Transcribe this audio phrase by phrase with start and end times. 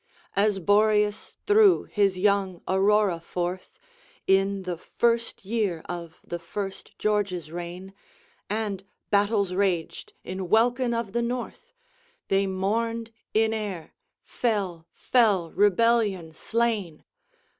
[0.35, 3.77] As Boreas threw his young Aurora forth,
[4.25, 7.93] In the first year of the first George's reign,
[8.49, 11.71] And battles raged in welkin of the North,
[12.29, 13.93] They mourned in air,
[14.23, 17.03] fell, fell Rebellion slain!